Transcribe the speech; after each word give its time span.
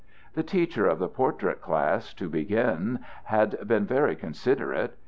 The 0.33 0.41
teacher 0.41 0.87
of 0.87 0.97
the 0.97 1.07
portrait 1.07 1.61
class, 1.61 2.11
to 2.15 2.27
begin, 2.27 3.01
had 3.25 3.67
been 3.67 3.85
very 3.85 4.15
considerate. 4.15 4.97